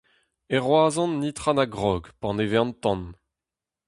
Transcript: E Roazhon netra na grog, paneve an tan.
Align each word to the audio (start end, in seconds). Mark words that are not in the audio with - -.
E 0.55 0.57
Roazhon 0.65 1.11
netra 1.21 1.51
na 1.53 1.65
grog, 1.75 2.03
paneve 2.19 2.57
an 2.63 2.69
tan. 2.83 3.01